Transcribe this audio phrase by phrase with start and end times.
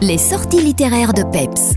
[0.00, 1.74] Les sorties littéraires de Peps.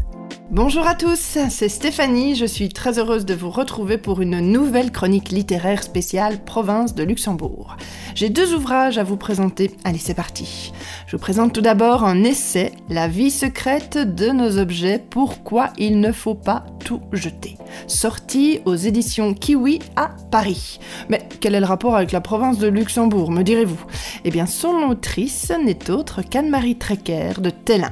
[0.52, 4.92] Bonjour à tous, c'est Stéphanie, je suis très heureuse de vous retrouver pour une nouvelle
[4.92, 7.78] chronique littéraire spéciale province de Luxembourg.
[8.14, 10.72] J'ai deux ouvrages à vous présenter, allez c'est parti.
[11.08, 16.00] Je vous présente tout d'abord un essai, La vie secrète de nos objets, pourquoi il
[16.00, 17.58] ne faut pas tout jeter,
[17.88, 20.80] sorti aux éditions Kiwi à Paris.
[21.10, 23.84] Mais quel est le rapport avec la province de Luxembourg, me direz-vous?
[24.26, 27.92] Eh bien son autrice n'est autre qu'Anne-Marie Trecker de Tellin.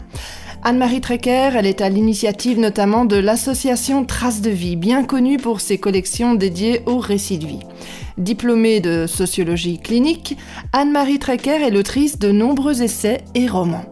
[0.62, 5.62] Anne-Marie Trecker, elle est à l'initiative notamment de l'association Traces de vie, bien connue pour
[5.62, 7.60] ses collections dédiées aux récits de vie.
[8.18, 10.38] Diplômée de sociologie clinique,
[10.74, 13.86] Anne-Marie Trecker est l'autrice de nombreux essais et romans.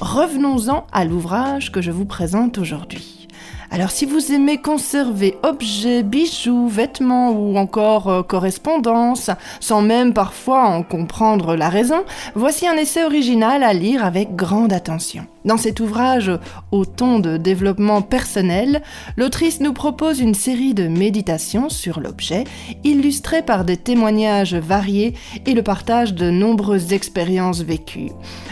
[0.00, 3.28] Revenons-en à l'ouvrage que je vous présente aujourd'hui.
[3.70, 9.30] Alors si vous aimez conserver objets, bijoux, vêtements ou encore euh, correspondances,
[9.60, 14.72] sans même parfois en comprendre la raison, voici un essai original à lire avec grande
[14.72, 15.26] attention.
[15.44, 16.32] Dans cet ouvrage
[16.72, 18.82] au ton de développement personnel,
[19.16, 22.42] l'autrice nous propose une série de méditations sur l'objet,
[22.82, 25.14] illustrées par des témoignages variés
[25.46, 28.10] et le partage de nombreuses expériences vécues.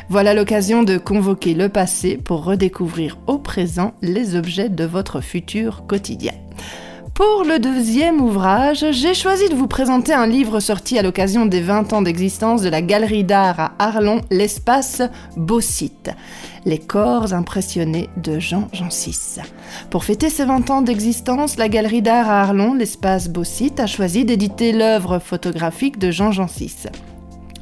[0.09, 5.87] Voilà l'occasion de convoquer le passé pour redécouvrir au présent les objets de votre futur
[5.87, 6.33] quotidien.
[7.15, 11.61] Pour le deuxième ouvrage, j'ai choisi de vous présenter un livre sorti à l'occasion des
[11.61, 15.01] 20 ans d'existence de la galerie d'art à Arlon, l'espace
[15.37, 16.11] Beausite.
[16.65, 19.37] Les corps impressionnés de Jean Jancis.
[19.91, 24.25] Pour fêter ses 20 ans d'existence, la galerie d'art à Arlon, l'espace Beausite, a choisi
[24.25, 26.89] d'éditer l'œuvre photographique de Jean Jancis.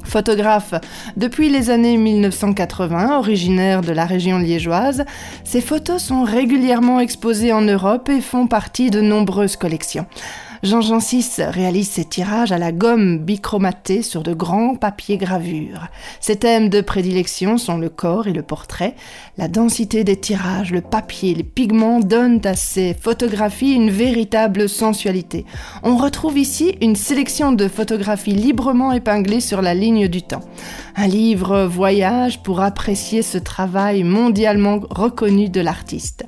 [0.03, 0.73] Photographe
[1.17, 5.05] depuis les années 1980, originaire de la région liégeoise,
[5.43, 10.05] ses photos sont régulièrement exposées en Europe et font partie de nombreuses collections.
[10.63, 15.89] Jean Jancis réalise ses tirages à la gomme bichromatée sur de grands papiers gravures.
[16.21, 18.95] Ses thèmes de prédilection sont le corps et le portrait.
[19.37, 25.45] La densité des tirages, le papier, les pigments donnent à ses photographies une véritable sensualité.
[25.83, 30.45] On retrouve ici une sélection de photographies librement épinglées sur la ligne du temps.
[30.95, 36.23] Un livre voyage pour apprécier ce travail mondialement reconnu de l'artiste.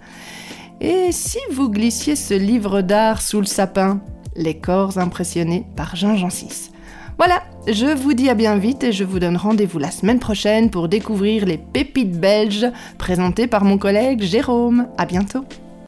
[0.82, 4.02] Et si vous glissiez ce livre d'art sous le sapin?
[4.36, 6.72] Les corps impressionnés par Jean Jancis.
[7.18, 10.70] Voilà, je vous dis à bien vite et je vous donne rendez-vous la semaine prochaine
[10.70, 14.88] pour découvrir les pépites belges présentées par mon collègue Jérôme.
[14.98, 15.46] À bientôt.